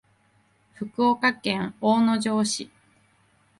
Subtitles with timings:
[0.73, 2.71] 福岡県大野城市